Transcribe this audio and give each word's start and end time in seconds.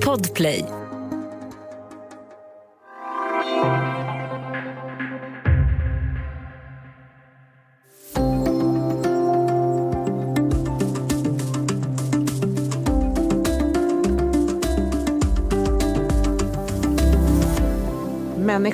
Podplay. 0.00 0.85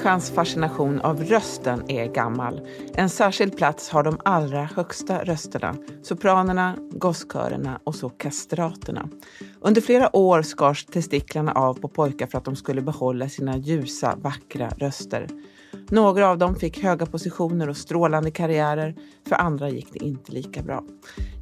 Människans 0.02 0.30
fascination 0.30 1.00
av 1.00 1.24
rösten 1.24 1.90
är 1.90 2.06
gammal. 2.06 2.60
En 2.94 3.08
särskild 3.08 3.56
plats 3.56 3.90
har 3.90 4.02
de 4.02 4.18
allra 4.24 4.64
högsta 4.64 5.24
rösterna. 5.24 5.74
Sopranerna, 6.02 6.76
gosskörerna 6.90 7.80
och 7.84 7.94
så 7.94 8.08
kastraterna. 8.08 9.08
Under 9.60 9.80
flera 9.80 10.16
år 10.16 10.42
skars 10.42 10.84
testiklarna 10.84 11.52
av 11.52 11.74
på 11.74 11.88
pojkar 11.88 12.26
för 12.26 12.38
att 12.38 12.44
de 12.44 12.56
skulle 12.56 12.82
behålla 12.82 13.28
sina 13.28 13.56
ljusa, 13.56 14.16
vackra 14.16 14.68
röster. 14.68 15.28
Några 15.90 16.28
av 16.28 16.38
dem 16.38 16.54
fick 16.54 16.82
höga 16.82 17.06
positioner 17.06 17.68
och 17.68 17.76
strålande 17.76 18.30
karriärer. 18.30 18.94
För 19.28 19.36
andra 19.36 19.68
gick 19.68 19.92
det 19.92 20.04
inte 20.04 20.32
lika 20.32 20.62
bra. 20.62 20.84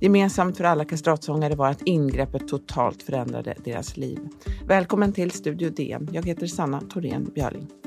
Gemensamt 0.00 0.56
för 0.56 0.64
alla 0.64 0.84
kastratsångare 0.84 1.54
var 1.54 1.68
att 1.68 1.82
ingreppet 1.82 2.48
totalt 2.48 3.02
förändrade 3.02 3.54
deras 3.64 3.96
liv. 3.96 4.18
Välkommen 4.66 5.12
till 5.12 5.30
Studio 5.30 5.70
DN. 5.70 6.08
Jag 6.12 6.26
heter 6.26 6.46
Sanna 6.46 6.80
Thorén 6.80 7.30
Björling. 7.34 7.79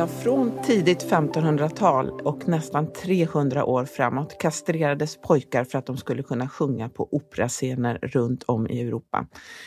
Ja, 0.00 0.06
från 0.06 0.62
tidigt 0.62 1.10
1500-tal 1.10 2.10
och 2.10 2.48
nästan 2.48 2.92
300 2.92 3.64
år 3.64 3.84
framåt 3.84 4.38
kastrerades 4.38 5.20
pojkar 5.20 5.64
för 5.64 5.78
att 5.78 5.86
de 5.86 5.96
skulle 5.96 6.22
kunna 6.22 6.48
sjunga 6.48 6.88
på 6.88 7.08
operascener 7.12 7.98
runt 8.02 8.42
om 8.42 8.66
i 8.70 8.80
Europa. 8.80 9.26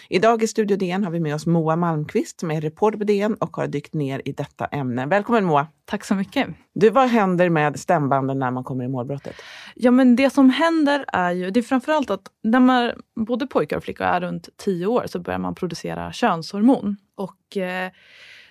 Idag 0.10 0.44
i 0.44 0.48
Studio 0.48 0.78
DN 0.78 1.04
har 1.04 1.12
vi 1.12 1.20
med 1.20 1.36
oss 1.36 1.46
Moa 1.46 1.76
Malmqvist 1.76 2.40
som 2.40 2.52
är 2.52 2.62
reporter 2.62 2.98
på 2.98 3.04
DN 3.04 3.34
och 3.34 3.56
har 3.58 3.68
dykt 3.68 3.94
ner 3.94 4.22
i 4.26 4.32
detta 4.32 4.66
ämne. 4.66 5.06
Välkommen 5.06 5.46
Moa! 5.46 5.68
Tack 5.86 6.06
så 6.06 6.16
mycket. 6.16 6.48
Du, 6.74 6.90
vad 6.90 7.10
händer 7.10 7.50
med 7.50 7.80
stämbanden 7.80 8.40
när 8.40 8.52
man 8.52 8.64
kommer 8.64 8.86
i 8.86 8.88
målbrottet? 8.88 9.36
Ja, 9.76 9.92
men 9.92 10.16
det 10.16 10.30
som 10.30 10.50
händer 10.50 11.06
är 11.08 11.32
ju, 11.32 11.52
det 11.52 11.60
är 11.60 11.62
framförallt 11.62 12.10
att 12.10 12.28
när 12.44 12.60
man, 12.60 12.92
både 13.16 13.48
pojkar 13.48 13.78
och 13.78 13.84
flickor 13.84 14.08
är 14.08 14.22
runt 14.22 14.50
10 14.58 14.86
år 14.86 15.04
så 15.08 15.20
börjar 15.20 15.40
man 15.40 15.56
producera 15.56 16.14
könshormon. 16.14 16.98
Och 17.16 17.58
eh, 17.58 17.92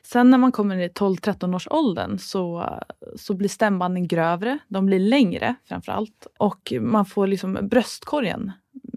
Sen 0.04 0.30
när 0.30 0.38
man 0.38 0.52
kommer 0.52 0.76
i 0.76 0.88
12-13 0.88 1.54
års 1.54 1.68
åldern 1.70 2.18
så, 2.18 2.70
så 3.16 3.34
blir 3.34 3.48
stämbanden 3.48 4.08
grövre, 4.08 4.58
de 4.68 4.86
blir 4.86 4.98
längre 4.98 5.54
framförallt. 5.64 6.26
Och 6.38 6.72
man 6.80 7.06
får 7.06 7.26
liksom, 7.26 7.58
bröstkorgen 7.62 8.52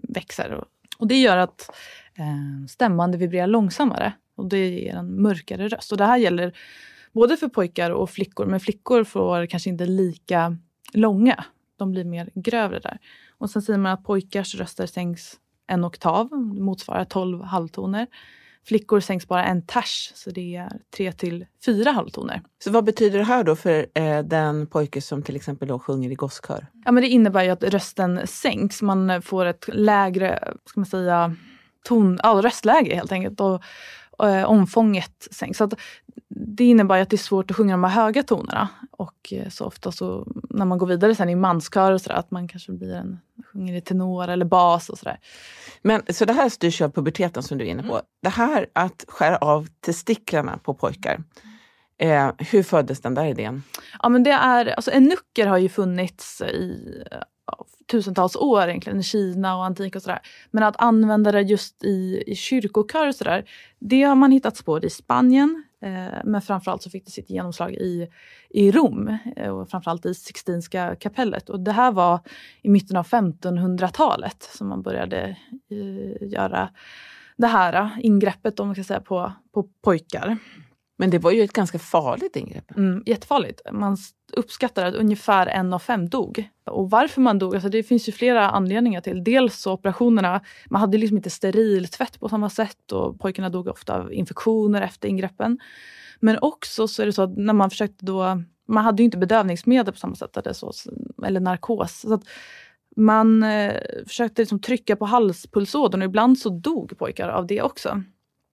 växer. 0.08 0.52
Och, 0.52 0.64
och 0.98 1.06
det 1.06 1.20
gör 1.20 1.36
att 1.36 1.70
eh, 2.14 2.66
stämbanden 2.68 3.20
vibrerar 3.20 3.46
långsammare 3.46 4.12
och 4.36 4.48
det 4.48 4.68
ger 4.68 4.96
en 4.96 5.22
mörkare 5.22 5.68
röst. 5.68 5.92
Och 5.92 5.98
det 5.98 6.04
här 6.04 6.16
gäller 6.16 6.52
både 7.12 7.36
för 7.36 7.48
pojkar 7.48 7.90
och 7.90 8.10
flickor, 8.10 8.46
men 8.46 8.60
flickor 8.60 9.04
får 9.04 9.46
kanske 9.46 9.70
inte 9.70 9.86
lika 9.86 10.56
långa. 10.92 11.44
De 11.76 11.90
blir 11.90 12.04
mer 12.04 12.30
grövre 12.34 12.78
där. 12.78 12.98
Och 13.38 13.50
sen 13.50 13.62
säger 13.62 13.78
man 13.78 13.92
att 13.92 14.04
pojkars 14.04 14.54
röster 14.54 14.86
sänks 14.86 15.36
en 15.66 15.84
oktav, 15.84 16.32
motsvarar 16.36 17.04
12 17.04 17.42
halvtoner. 17.42 18.06
Flickor 18.66 19.00
sänks 19.00 19.28
bara 19.28 19.44
en 19.44 19.62
ters, 19.62 20.12
så 20.14 20.30
det 20.30 20.56
är 20.56 20.72
tre 20.96 21.12
till 21.12 21.46
fyra 21.64 21.90
halvtoner. 21.90 22.42
Så 22.64 22.70
vad 22.70 22.84
betyder 22.84 23.18
det 23.18 23.24
här 23.24 23.44
då 23.44 23.56
för 23.56 23.86
eh, 23.94 24.18
den 24.18 24.66
pojke 24.66 25.00
som 25.00 25.22
till 25.22 25.36
exempel 25.36 25.68
då 25.68 25.78
sjunger 25.78 26.10
i 26.10 26.14
gosskör? 26.14 26.66
Ja, 26.84 26.92
men 26.92 27.02
det 27.02 27.08
innebär 27.08 27.44
ju 27.44 27.50
att 27.50 27.62
rösten 27.62 28.20
sänks. 28.26 28.82
Man 28.82 29.22
får 29.22 29.46
ett 29.46 29.64
lägre, 29.72 30.54
ska 30.64 30.80
man 30.80 30.86
säga, 30.86 31.36
ton, 31.84 32.20
ja, 32.22 32.40
röstläge 32.44 32.94
helt 32.94 33.12
enkelt. 33.12 33.40
Och, 33.40 33.62
eh, 34.26 34.44
omfånget 34.44 35.28
sänks. 35.30 35.58
Så 35.58 35.64
att 35.64 35.74
det 36.28 36.64
innebär 36.64 37.00
att 37.02 37.10
det 37.10 37.16
är 37.16 37.18
svårt 37.18 37.50
att 37.50 37.56
sjunga 37.56 37.72
de 37.72 37.84
här 37.84 38.02
höga 38.02 38.22
tonerna. 38.22 38.68
Och 38.90 39.32
eh, 39.32 39.48
så 39.48 39.64
ofta 39.64 39.92
så 39.92 40.26
när 40.50 40.64
man 40.64 40.78
går 40.78 40.86
vidare 40.86 41.14
sen 41.14 41.28
i 41.28 41.34
manskör 41.34 41.92
och 41.92 42.00
sådär, 42.00 42.16
att 42.16 42.30
man 42.30 42.48
kanske 42.48 42.72
blir 42.72 42.94
en, 42.94 43.20
sjunger 43.56 43.74
i 43.74 43.80
tenor 43.80 44.28
eller 44.28 44.44
bas 44.44 44.88
och 44.88 44.98
sådär. 44.98 45.18
Men 45.82 46.02
så 46.08 46.24
det 46.24 46.32
här 46.32 46.48
styrs 46.48 46.80
av 46.80 46.90
puberteten 46.90 47.42
som 47.42 47.58
du 47.58 47.64
är 47.64 47.68
inne 47.70 47.82
på. 47.82 47.92
Mm. 47.92 48.04
Det 48.22 48.28
här 48.28 48.66
att 48.72 49.04
skära 49.08 49.36
av 49.36 49.68
testiklarna 49.80 50.58
på 50.58 50.74
pojkar. 50.74 51.22
Eh, 51.98 52.30
hur 52.38 52.62
föddes 52.62 53.00
den 53.00 53.14
där 53.14 53.26
idén? 53.26 53.62
Ja 54.02 54.08
men 54.08 54.22
det 54.22 54.30
är, 54.30 54.66
alltså 54.66 54.90
en 54.90 55.04
nucker 55.04 55.46
har 55.46 55.58
ju 55.58 55.68
funnits 55.68 56.40
i 56.40 57.02
tusentals 57.90 58.36
år 58.36 58.68
egentligen 58.68 59.00
i 59.00 59.02
Kina 59.02 59.56
och 59.56 59.64
antik 59.64 59.96
och 59.96 60.02
sådär. 60.02 60.20
Men 60.50 60.62
att 60.62 60.76
använda 60.78 61.32
det 61.32 61.40
just 61.40 61.84
i, 61.84 62.24
i 62.26 62.34
kyrkokör 62.34 63.08
och 63.08 63.14
sådär, 63.14 63.44
det 63.78 64.02
har 64.02 64.14
man 64.14 64.32
hittat 64.32 64.56
spår 64.56 64.84
i 64.84 64.90
Spanien, 64.90 65.64
Eh, 65.82 66.20
men 66.24 66.42
framförallt 66.42 66.82
så 66.82 66.90
fick 66.90 67.04
det 67.04 67.10
sitt 67.10 67.30
genomslag 67.30 67.74
i, 67.74 68.08
i 68.50 68.70
Rom 68.70 69.18
eh, 69.36 69.50
och 69.50 69.70
framförallt 69.70 70.06
i 70.06 70.14
Sixtinska 70.14 70.96
kapellet. 70.96 71.50
Och 71.50 71.60
det 71.60 71.72
här 71.72 71.92
var 71.92 72.20
i 72.62 72.68
mitten 72.68 72.96
av 72.96 73.06
1500-talet 73.06 74.42
som 74.42 74.68
man 74.68 74.82
började 74.82 75.36
eh, 75.70 76.28
göra 76.28 76.68
det 77.36 77.46
här 77.46 77.90
ingreppet 78.00 78.60
om 78.60 78.68
man 78.68 78.74
ska 78.74 78.84
säga, 78.84 79.00
på, 79.00 79.32
på 79.54 79.62
pojkar. 79.84 80.38
Men 80.98 81.10
det 81.10 81.18
var 81.18 81.30
ju 81.30 81.42
ett 81.42 81.52
ganska 81.52 81.78
farligt 81.78 82.36
ingrepp. 82.36 82.76
Mm, 82.76 83.02
jättefarligt. 83.06 83.60
Man 83.72 83.96
uppskattar 84.32 84.86
att 84.86 84.94
ungefär 84.94 85.46
en 85.46 85.72
av 85.72 85.78
fem 85.78 86.08
dog. 86.08 86.48
Och 86.64 86.90
varför 86.90 87.20
man 87.20 87.38
dog, 87.38 87.54
alltså 87.54 87.68
det 87.68 87.82
finns 87.82 88.08
ju 88.08 88.12
flera 88.12 88.50
anledningar 88.50 89.00
till. 89.00 89.24
Dels 89.24 89.60
så 89.60 89.72
operationerna, 89.72 90.40
man 90.70 90.80
hade 90.80 90.98
liksom 90.98 91.16
inte 91.16 91.30
steriltvätt 91.30 92.20
på 92.20 92.28
samma 92.28 92.50
sätt 92.50 92.92
och 92.92 93.20
pojkarna 93.20 93.48
dog 93.48 93.68
ofta 93.68 93.94
av 93.94 94.12
infektioner 94.12 94.82
efter 94.82 95.08
ingreppen. 95.08 95.58
Men 96.20 96.38
också 96.40 96.88
så 96.88 97.02
är 97.02 97.06
det 97.06 97.12
så 97.12 97.22
att 97.22 97.36
när 97.36 97.52
man 97.52 97.70
försökte 97.70 98.06
då, 98.06 98.42
man 98.68 98.84
hade 98.84 99.02
ju 99.02 99.04
inte 99.04 99.18
bedövningsmedel 99.18 99.92
på 99.92 99.98
samma 99.98 100.14
sätt 100.14 100.36
eller, 100.36 100.52
så, 100.52 100.72
eller 101.26 101.40
narkos. 101.40 102.00
Så 102.00 102.14
att 102.14 102.24
man 102.96 103.42
eh, 103.42 103.74
försökte 104.06 104.42
liksom 104.42 104.60
trycka 104.60 104.96
på 104.96 105.04
halspulsådern 105.04 106.02
och 106.02 106.06
ibland 106.06 106.38
så 106.38 106.48
dog 106.48 106.98
pojkar 106.98 107.28
av 107.28 107.46
det 107.46 107.62
också. 107.62 108.02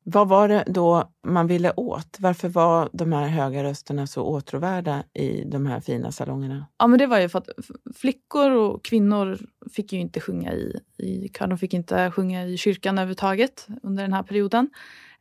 Vad 0.03 0.27
var 0.27 0.47
det 0.47 0.63
då 0.67 1.11
man 1.27 1.47
ville 1.47 1.73
åt? 1.75 2.17
Varför 2.19 2.49
var 2.49 2.89
de 2.93 3.11
här 3.11 3.27
höga 3.27 3.63
rösterna 3.63 4.07
så 4.07 4.23
åtråvärda 4.23 5.03
i 5.13 5.43
de 5.43 5.65
här 5.65 5.79
fina 5.79 6.11
salongerna? 6.11 6.65
Ja, 6.77 6.87
men 6.87 6.99
det 6.99 7.07
var 7.07 7.19
ju 7.19 7.29
för 7.29 7.39
att 7.39 7.49
flickor 7.95 8.51
och 8.51 8.85
kvinnor 8.85 9.37
fick 9.71 9.93
ju 9.93 9.99
inte 9.99 10.19
sjunga 10.19 10.53
i, 10.53 10.79
i 10.97 11.29
kör. 11.29 11.47
De 11.47 11.57
fick 11.57 11.73
inte 11.73 12.11
sjunga 12.11 12.45
i 12.45 12.57
kyrkan 12.57 12.97
överhuvudtaget 12.97 13.67
under 13.83 14.03
den 14.03 14.13
här 14.13 14.23
perioden. 14.23 14.69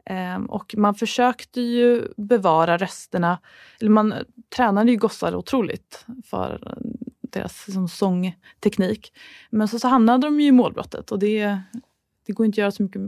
Ehm, 0.04 0.46
och 0.46 0.74
man 0.78 0.94
försökte 0.94 1.60
ju 1.60 2.08
bevara 2.16 2.76
rösterna. 2.76 3.38
Eller 3.80 3.90
man 3.90 4.14
tränade 4.56 4.90
ju 4.90 4.96
gossar 4.96 5.34
otroligt 5.34 6.06
för 6.24 6.76
deras 7.20 7.66
liksom, 7.66 7.88
sångteknik. 7.88 9.12
Men 9.50 9.68
så, 9.68 9.78
så 9.78 9.88
hamnade 9.88 10.26
de 10.26 10.40
ju 10.40 10.46
i 10.46 10.52
målbrottet 10.52 11.12
och 11.12 11.18
det, 11.18 11.60
det 12.26 12.32
går 12.32 12.46
inte 12.46 12.54
att 12.54 12.58
göra 12.58 12.70
så 12.70 12.82
mycket 12.82 13.02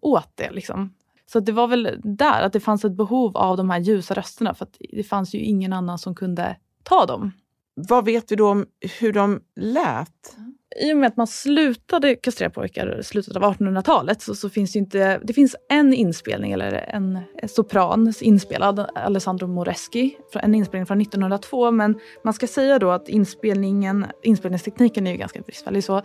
åt 0.00 0.32
det. 0.34 0.50
Liksom. 0.50 0.94
Så 1.32 1.40
det 1.40 1.52
var 1.52 1.66
väl 1.66 2.00
där, 2.02 2.42
att 2.42 2.52
det 2.52 2.60
fanns 2.60 2.84
ett 2.84 2.96
behov 2.96 3.36
av 3.36 3.56
de 3.56 3.70
här 3.70 3.80
ljusa 3.80 4.14
rösterna 4.14 4.54
för 4.54 4.66
det 4.92 5.02
fanns 5.02 5.34
ju 5.34 5.38
ingen 5.38 5.72
annan 5.72 5.98
som 5.98 6.14
kunde 6.14 6.56
ta 6.82 7.06
dem. 7.06 7.32
Vad 7.74 8.04
vet 8.04 8.32
vi 8.32 8.36
då 8.36 8.48
om 8.48 8.66
hur 9.00 9.12
de 9.12 9.40
lät? 9.56 10.36
I 10.80 10.92
och 10.92 10.96
med 10.96 11.06
att 11.06 11.16
man 11.16 11.26
slutade 11.26 12.14
kastrera 12.14 12.50
pojkar 12.50 13.00
i 13.00 13.04
slutet 13.04 13.36
av 13.36 13.42
1800-talet 13.42 14.22
så, 14.22 14.34
så, 14.34 14.50
finns 14.50 14.72
det 14.72 14.78
inte... 14.78 15.20
Det 15.24 15.32
finns 15.32 15.56
en 15.68 15.94
inspelning, 15.94 16.52
eller 16.52 16.72
en, 16.72 17.18
en 17.36 17.48
sopran 17.48 18.12
inspelad, 18.20 18.90
Alessandro 18.94 19.46
Moreschi, 19.46 20.16
en 20.34 20.54
inspelning 20.54 20.86
från 20.86 21.00
1902. 21.00 21.70
Men 21.70 21.98
man 22.24 22.34
ska 22.34 22.46
säga 22.46 22.78
då 22.78 22.90
att 22.90 23.08
inspelningen, 23.08 24.06
inspelningstekniken 24.22 25.06
är 25.06 25.10
ju 25.10 25.16
ganska 25.16 25.40
bristfällig. 25.40 25.84
Så 25.84 26.02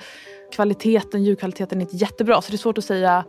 kvaliteten, 0.52 1.24
ljudkvaliteten 1.24 1.78
är 1.78 1.82
inte 1.82 1.96
jättebra, 1.96 2.42
så 2.42 2.52
det 2.52 2.56
är 2.56 2.58
svårt 2.58 2.78
att 2.78 2.86
säga 2.86 3.26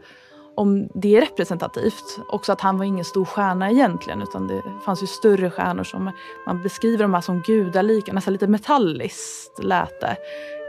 om 0.57 0.89
det 0.95 1.17
är 1.17 1.21
representativt. 1.21 2.19
Också 2.29 2.53
att 2.53 2.61
han 2.61 2.79
var 2.79 2.85
ingen 2.85 3.05
stor 3.05 3.25
stjärna 3.25 3.71
egentligen 3.71 4.23
utan 4.23 4.47
det 4.47 4.63
fanns 4.85 5.03
ju 5.03 5.07
större 5.07 5.51
stjärnor 5.51 5.85
som 5.85 6.11
man 6.47 6.63
beskriver 6.63 7.05
de 7.05 7.15
här 7.15 7.21
som 7.21 7.43
gudalika, 7.47 8.13
nästan 8.13 8.33
lite 8.33 8.47
metalliskt 8.47 9.63
lät 9.63 10.01
det. 10.01 10.17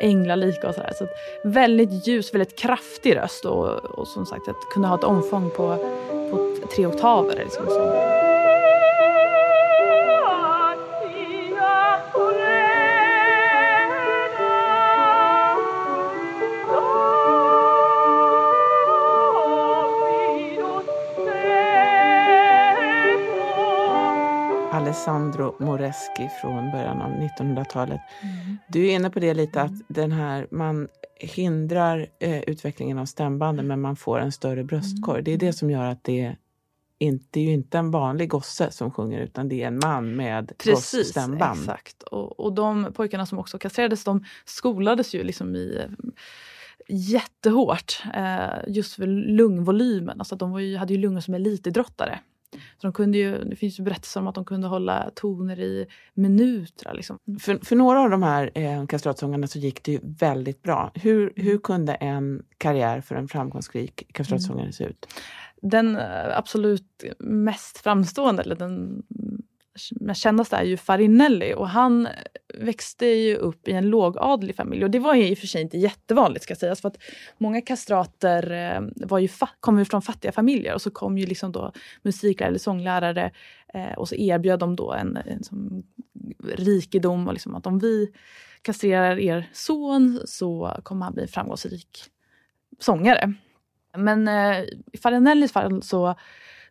Änglalika 0.01 0.69
och 0.69 0.75
sådär. 0.75 0.93
Så 0.95 1.07
väldigt 1.43 2.07
ljus, 2.07 2.33
väldigt 2.33 2.59
kraftig 2.59 3.15
röst 3.15 3.45
och, 3.45 3.67
och 3.67 4.07
som 4.07 4.25
sagt 4.25 4.47
att 4.47 4.69
kunna 4.73 4.87
ha 4.87 4.95
ett 4.95 5.03
omfång 5.03 5.49
på, 5.49 5.77
på 6.31 6.67
tre 6.75 6.85
oktaver. 6.85 7.35
Liksom, 7.35 7.65
så. 7.65 8.16
Alessandro 24.87 25.55
Moreschi 25.59 26.29
från 26.41 26.71
början 26.71 27.01
av 27.01 27.11
1900-talet. 27.11 28.01
Mm. 28.21 28.57
Du 28.67 28.87
är 28.87 28.95
inne 28.95 29.09
på 29.09 29.19
det 29.19 29.33
lite 29.33 29.61
att 29.61 29.71
den 29.87 30.11
här, 30.11 30.47
man 30.51 30.87
hindrar 31.15 32.07
eh, 32.19 32.39
utvecklingen 32.39 32.97
av 32.97 33.05
stämbanden 33.05 33.67
men 33.67 33.81
man 33.81 33.95
får 33.95 34.19
en 34.19 34.31
större 34.31 34.63
bröstkorg. 34.63 35.23
Det 35.23 35.33
är 35.33 35.37
det 35.37 35.53
som 35.53 35.69
gör 35.69 35.85
att 35.85 36.03
det 36.03 36.35
inte, 36.99 37.39
är 37.39 37.43
ju 37.43 37.53
inte 37.53 37.77
en 37.77 37.91
vanlig 37.91 38.29
gosse 38.29 38.71
som 38.71 38.91
sjunger 38.91 39.19
utan 39.19 39.49
det 39.49 39.63
är 39.63 39.67
en 39.67 39.79
man 39.79 40.15
med 40.15 40.51
Precis, 40.57 41.17
exakt. 41.17 42.03
Och, 42.03 42.39
och 42.39 42.53
de 42.53 42.93
pojkarna 42.93 43.25
som 43.25 43.39
också 43.39 43.59
kastrerades 43.59 44.03
de 44.03 44.25
skolades 44.45 45.15
ju 45.15 45.23
liksom 45.23 45.55
i 45.55 45.81
jättehårt 46.87 48.03
eh, 48.13 48.47
just 48.67 48.93
för 48.93 49.07
lungvolymen. 49.07 50.19
Alltså 50.19 50.35
de 50.35 50.61
ju, 50.61 50.77
hade 50.77 50.93
ju 50.93 50.99
lungor 50.99 51.21
som 51.21 51.33
elitidrottare. 51.33 52.19
Så 52.51 52.87
de 52.87 52.93
kunde 52.93 53.17
ju, 53.17 53.43
det 53.43 53.55
finns 53.55 53.79
ju 53.79 53.83
berättelser 53.83 54.19
om 54.19 54.27
att 54.27 54.35
de 54.35 54.45
kunde 54.45 54.67
hålla 54.67 55.11
toner 55.15 55.59
i 55.59 55.87
minuter. 56.13 56.93
Liksom. 56.93 57.19
För, 57.39 57.65
för 57.65 57.75
några 57.75 58.01
av 58.01 58.09
de 58.09 58.23
här 58.23 58.51
eh, 58.53 58.85
kastratsångarna 58.85 59.47
så 59.47 59.59
gick 59.59 59.83
det 59.83 59.91
ju 59.91 59.99
väldigt 60.03 60.63
bra. 60.63 60.91
Hur, 60.95 61.33
hur 61.35 61.57
kunde 61.57 61.93
en 61.93 62.43
karriär 62.57 63.01
för 63.01 63.15
en 63.15 63.27
framgångsrik 63.27 64.13
kastratsångare 64.13 64.61
mm. 64.61 64.73
se 64.73 64.83
ut? 64.83 65.07
Den 65.61 65.95
eh, 65.95 66.37
absolut 66.37 67.03
mest 67.19 67.77
framstående, 67.77 68.41
eller 68.43 68.55
den 68.55 69.03
kändaste 70.13 70.55
är 70.55 70.63
ju 70.63 70.77
Farinelli 70.77 71.53
och 71.53 71.69
han 71.69 72.07
växte 72.53 73.05
ju 73.05 73.35
upp 73.35 73.67
i 73.67 73.71
en 73.71 73.89
lågadlig 73.89 74.55
familj. 74.55 74.83
Och 74.83 74.91
det 74.91 74.99
var 74.99 75.15
ju 75.15 75.27
i 75.27 75.33
och 75.33 75.37
för 75.37 75.47
sig 75.47 75.61
inte 75.61 75.77
jättevanligt 75.77 76.43
ska 76.43 76.55
sägas 76.55 76.81
för 76.81 76.87
att 76.87 76.97
många 77.37 77.61
kastrater 77.61 78.51
eh, 78.51 79.07
var 79.07 79.19
ju 79.19 79.29
kom 79.59 79.79
ju 79.79 79.85
från 79.85 80.01
fattiga 80.01 80.31
familjer. 80.31 80.73
Och 80.73 80.81
så 80.81 80.91
kom 80.91 81.17
ju 81.17 81.25
liksom 81.25 81.51
då 81.51 81.71
musiklärare 82.01 82.49
eller 82.49 82.59
sånglärare 82.59 83.31
eh, 83.73 83.93
och 83.97 84.09
så 84.09 84.15
erbjöd 84.15 84.59
de 84.59 84.75
då 84.75 84.93
en, 84.93 85.17
en 85.17 85.43
som 85.43 85.83
rikedom 86.43 87.27
och 87.27 87.33
liksom 87.33 87.55
att 87.55 87.67
om 87.67 87.79
vi 87.79 88.07
kastrerar 88.61 89.19
er 89.19 89.49
son 89.53 90.21
så 90.25 90.79
kommer 90.83 91.05
han 91.05 91.13
bli 91.13 91.23
en 91.23 91.29
framgångsrik 91.29 92.03
sångare. 92.79 93.33
Men 93.97 94.27
eh, 94.27 94.63
i 94.93 94.97
Farinellis 94.97 95.51
fall 95.51 95.83
så 95.83 96.15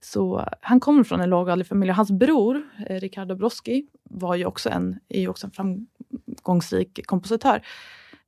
så 0.07 0.49
han 0.61 0.81
kommer 0.81 1.05
från 1.05 1.21
en 1.21 1.31
lågadlig 1.31 1.67
familj 1.67 1.91
och 1.91 1.97
hans 1.97 2.11
bror 2.11 2.63
eh, 2.87 3.01
Riccardo 3.01 3.35
Broschi 3.35 3.87
var 4.03 4.35
ju 4.35 4.45
också 4.45 4.71
en, 4.71 4.99
är 5.09 5.21
ju 5.21 5.29
också 5.29 5.47
en 5.47 5.51
framgångsrik 5.51 7.07
kompositör. 7.07 7.67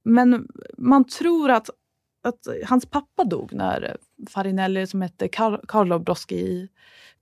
Men 0.03 0.49
man 0.79 1.05
tror 1.05 1.51
att, 1.51 1.71
att 2.23 2.39
hans 2.67 2.87
pappa 2.87 3.25
dog 3.25 3.53
när 3.53 3.97
Farinelli 4.31 4.87
som 4.87 5.03
hette 5.03 5.29
Car 5.29 5.61
Carlo 5.69 5.99
Broschi 5.99 6.69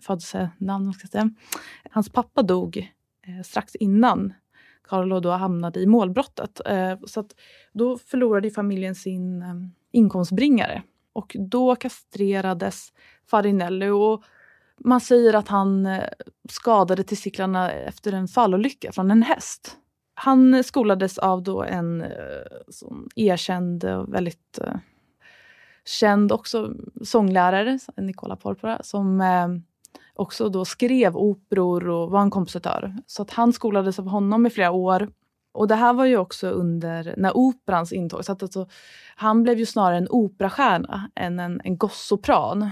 födelsenamn, 0.03 0.93
ska 0.93 1.09
säga. 1.09 1.31
Hans 1.91 2.09
pappa 2.09 2.43
dog 2.43 2.76
eh, 3.26 3.43
strax 3.43 3.75
innan 3.75 4.35
Carlo 4.88 5.20
då 5.20 5.31
hamnade 5.31 5.81
i 5.81 5.87
målbrottet. 5.87 6.61
Eh, 6.67 6.99
så 7.06 7.20
att 7.20 7.35
då 7.73 7.99
förlorade 7.99 8.50
familjen 8.50 8.94
sin 8.94 9.43
eh, 9.43 9.55
inkomstbringare. 9.93 10.82
Och 11.12 11.37
då 11.38 11.76
kastrerades 11.76 12.93
Farinelli 13.31 13.88
och 13.88 14.25
man 14.84 15.00
säger 15.00 15.34
att 15.34 15.49
han 15.49 15.87
eh, 15.87 16.05
skadade 16.49 17.05
testiklarna 17.05 17.73
efter 17.73 18.12
en 18.12 18.28
fallolycka 18.28 18.93
från 18.93 19.11
en 19.11 19.23
häst. 19.23 19.76
Han 20.14 20.64
skolades 20.64 21.19
av 21.19 21.43
då 21.43 21.62
en 21.62 22.02
eh, 22.02 22.08
sån 22.69 23.08
erkänd 23.17 23.84
och 23.84 24.14
väldigt 24.14 24.58
eh, 24.58 24.76
känd 25.84 26.32
också 26.32 26.75
sånglärare, 27.02 27.78
Nicola 27.96 28.37
Porpora, 28.37 28.82
som 28.82 29.23
också 30.14 30.49
då 30.49 30.64
skrev 30.64 31.17
operor 31.17 31.88
och 31.88 32.11
var 32.11 32.23
en 32.23 32.31
kompositör. 32.31 32.96
Så 33.06 33.23
att 33.23 33.31
han 33.31 33.52
skolades 33.52 33.99
av 33.99 34.08
honom 34.08 34.46
i 34.46 34.50
flera 34.50 34.70
år. 34.70 35.08
Och 35.56 35.69
det 35.69 35.75
här 35.75 35.93
var 35.93 36.05
ju 36.05 36.17
också 36.17 36.49
under 36.49 37.14
när 37.17 37.37
operans 37.37 37.93
intåg. 37.93 38.25
Så 38.25 38.32
att 38.32 38.43
alltså, 38.43 38.69
han 39.17 39.43
blev 39.43 39.58
ju 39.58 39.67
snarare 39.67 39.97
en 39.97 40.08
operastjärna 40.11 41.11
än 41.14 41.38
en, 41.38 41.61
en 41.64 41.76
gossopran. 41.76 42.70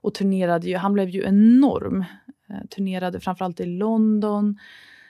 Och 0.00 0.14
turnerade 0.14 0.66
ju, 0.66 0.76
han 0.76 0.92
blev 0.92 1.08
ju 1.08 1.24
enorm. 1.24 2.04
Eh, 2.48 2.66
turnerade 2.70 3.20
framförallt 3.20 3.60
i 3.60 3.66
London, 3.66 4.58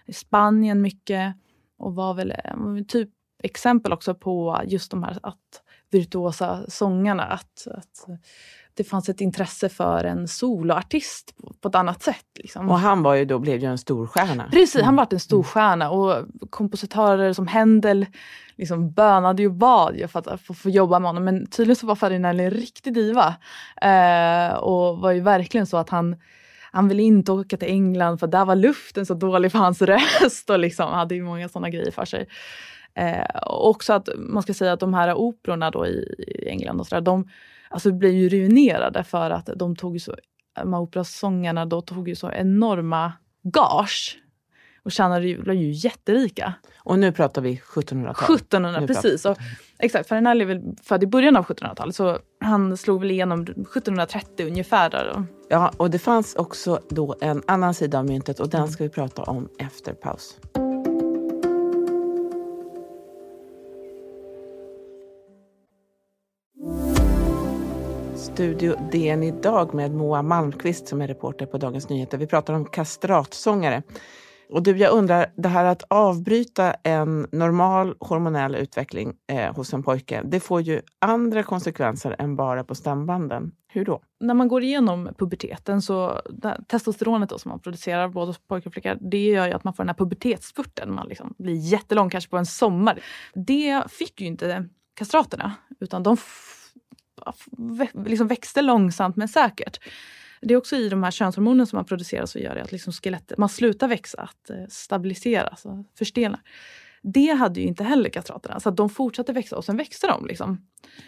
i 0.06 0.12
Spanien 0.12 0.82
mycket. 0.82 1.34
Och 1.78 1.94
var 1.94 2.14
väl 2.14 2.30
eh, 2.30 2.84
typ 2.88 3.10
exempel 3.42 3.92
också 3.92 4.14
på 4.14 4.62
just 4.66 4.90
de 4.90 5.02
här 5.02 5.18
att 5.22 5.62
virtuosa 5.90 6.70
sångarna. 6.70 7.22
Att, 7.22 7.66
att 7.70 8.06
det 8.76 8.84
fanns 8.84 9.08
ett 9.08 9.20
intresse 9.20 9.68
för 9.68 10.04
en 10.04 10.28
soloartist 10.28 11.34
på, 11.62 11.68
ett 11.68 11.74
annat 11.74 12.02
sätt. 12.02 12.26
Liksom. 12.34 12.70
Och 12.70 12.78
han 12.78 13.02
var 13.02 13.14
ju 13.14 13.24
då, 13.24 13.38
blev 13.38 13.60
ju 13.60 13.66
en 13.66 13.78
storstjärna. 13.78 14.48
Precis, 14.50 14.74
mm. 14.74 14.86
han 14.86 14.96
var 14.96 15.08
en 15.10 15.20
storstjärna 15.20 15.90
och 15.90 16.26
kompositörer 16.50 17.32
som 17.32 17.46
Händel 17.46 18.06
liksom 18.56 18.92
bönade 18.92 19.42
ju 19.42 19.50
bad 19.50 19.96
ju 19.96 20.08
för 20.08 20.18
att 20.32 20.40
få, 20.40 20.54
få 20.54 20.70
jobba 20.70 20.98
med 20.98 21.08
honom. 21.08 21.24
Men 21.24 21.46
tydligen 21.46 21.76
så 21.76 21.86
var 21.86 21.94
Farinelli 21.94 22.44
en 22.44 22.50
riktig 22.50 22.94
diva. 22.94 23.36
Eh, 23.82 24.54
och 24.54 24.98
var 24.98 25.12
ju 25.12 25.20
verkligen 25.20 25.66
så 25.66 25.76
att 25.76 25.90
han 25.90 26.16
han 26.72 26.88
ville 26.88 27.02
inte 27.02 27.32
åka 27.32 27.56
till 27.56 27.68
England 27.68 28.18
för 28.18 28.26
där 28.26 28.44
var 28.44 28.54
luften 28.56 29.06
så 29.06 29.14
dålig 29.14 29.52
för 29.52 29.58
hans 29.58 29.82
röst 30.22 30.50
och 30.50 30.58
liksom 30.58 30.92
hade 30.92 31.14
ju 31.14 31.22
många 31.22 31.48
sådana 31.48 31.70
grejer 31.70 31.90
för 31.90 32.04
sig. 32.04 32.28
Eh, 32.94 33.26
också 33.46 33.92
att 33.92 34.08
man 34.16 34.42
ska 34.42 34.54
säga 34.54 34.72
att 34.72 34.80
de 34.80 34.94
här 34.94 35.14
operorna 35.14 35.70
då 35.70 35.86
i, 35.86 36.14
i 36.18 36.48
England 36.48 36.80
och 36.80 36.86
sådär, 36.86 37.00
de 37.00 37.28
alltså 37.68 37.92
blev 37.92 38.12
ju 38.12 38.28
ruinerade 38.28 39.04
för 39.04 39.30
att 39.30 39.50
de 39.56 39.76
tog 39.76 40.00
så, 40.00 40.14
de 40.62 40.72
här 40.72 40.80
operasångarna 40.80 41.66
då 41.66 41.80
tog 41.80 42.08
ju 42.08 42.14
så 42.14 42.30
enorma 42.30 43.12
gage 43.42 44.18
och 44.86 44.92
tjänade 44.92 45.26
ju, 45.26 45.42
blev 45.42 45.56
ju 45.56 45.70
jätterika. 45.70 46.54
Och 46.78 46.98
nu 46.98 47.12
pratar 47.12 47.42
vi 47.42 47.56
1700-tal? 47.56 48.36
1700, 48.36 48.80
nu 48.80 48.86
precis. 48.86 49.24
Och, 49.24 49.38
exakt, 49.78 50.08
Farinelli 50.08 50.42
är 50.42 50.46
väl 50.46 50.62
född 50.82 51.02
i 51.02 51.06
början 51.06 51.36
av 51.36 51.44
1700-talet 51.44 51.94
så 51.96 52.18
han 52.40 52.76
slog 52.76 53.00
väl 53.00 53.10
igenom 53.10 53.42
1730 53.42 54.46
ungefär. 54.46 54.90
Där 54.90 55.24
Ja, 55.48 55.72
och 55.76 55.90
det 55.90 55.98
fanns 55.98 56.34
också 56.34 56.80
då 56.88 57.16
en 57.20 57.42
annan 57.46 57.74
sida 57.74 57.98
av 57.98 58.04
myntet 58.04 58.40
och 58.40 58.48
den 58.48 58.68
ska 58.68 58.84
vi 58.84 58.90
prata 58.90 59.22
om 59.22 59.48
efter 59.58 59.92
paus. 59.92 60.38
Studio 68.36 68.76
DN 68.92 69.22
idag 69.22 69.74
med 69.74 69.94
Moa 69.94 70.22
Malmqvist 70.22 70.88
som 70.88 71.02
är 71.02 71.08
reporter 71.08 71.46
på 71.46 71.58
Dagens 71.58 71.88
Nyheter. 71.88 72.18
Vi 72.18 72.26
pratar 72.26 72.54
om 72.54 72.64
kastratsångare. 72.64 73.82
Och 74.50 74.62
du, 74.62 74.76
jag 74.76 74.92
undrar, 74.92 75.26
det 75.36 75.48
här 75.48 75.64
att 75.64 75.82
avbryta 75.88 76.72
en 76.72 77.26
normal 77.32 77.96
hormonell 78.00 78.54
utveckling 78.54 79.14
eh, 79.32 79.54
hos 79.54 79.74
en 79.74 79.82
pojke, 79.82 80.22
det 80.24 80.40
får 80.40 80.60
ju 80.60 80.80
andra 80.98 81.42
konsekvenser 81.42 82.16
än 82.18 82.36
bara 82.36 82.64
på 82.64 82.74
stambanden. 82.74 83.52
Hur 83.68 83.84
då? 83.84 84.00
När 84.20 84.34
man 84.34 84.48
går 84.48 84.62
igenom 84.62 85.10
puberteten 85.18 85.82
så 85.82 86.20
testosteronet 86.68 87.28
då, 87.28 87.38
som 87.38 87.48
man 87.48 87.60
producerar 87.60 88.08
både 88.08 88.26
hos 88.26 88.38
pojkar 88.38 88.70
och 88.70 88.74
flickor, 88.74 88.98
det 89.00 89.24
gör 89.24 89.46
ju 89.46 89.52
att 89.52 89.64
man 89.64 89.74
får 89.74 89.84
den 89.84 89.88
här 89.88 89.96
pubertetsspurten. 89.96 90.94
Man 90.94 91.08
liksom 91.08 91.34
blir 91.38 91.54
jättelång, 91.54 92.10
kanske 92.10 92.30
på 92.30 92.38
en 92.38 92.46
sommar. 92.46 93.00
Det 93.34 93.82
fick 93.90 94.20
ju 94.20 94.26
inte 94.26 94.68
kastraterna, 94.94 95.54
utan 95.80 96.02
de 96.02 96.16
liksom 98.06 98.28
växte 98.28 98.62
långsamt 98.62 99.16
men 99.16 99.28
säkert. 99.28 99.80
Det 100.40 100.54
är 100.54 100.58
också 100.58 100.76
i 100.76 100.88
de 100.88 101.02
här 101.02 101.10
könshormonerna 101.10 101.66
som 101.66 101.76
man 101.76 101.84
producerar 101.84 102.26
som 102.26 102.40
gör 102.40 102.54
det 102.54 102.62
att 102.62 102.72
liksom 102.72 102.92
skelettet, 102.92 103.38
man 103.38 103.48
slutar 103.48 103.88
växa, 103.88 104.20
att 104.20 104.50
eh, 104.50 104.66
stabiliseras 104.68 105.50
alltså 105.50 105.68
och 105.68 105.86
förstelnar. 105.98 106.40
Det 107.02 107.30
hade 107.30 107.60
ju 107.60 107.66
inte 107.66 107.84
heller 107.84 108.10
kastraterna, 108.10 108.60
så 108.60 108.68
att 108.68 108.76
de 108.76 108.90
fortsatte 108.90 109.32
växa 109.32 109.56
och 109.56 109.64
sen 109.64 109.76
växte 109.76 110.06
de. 110.06 110.26
Liksom. 110.26 110.66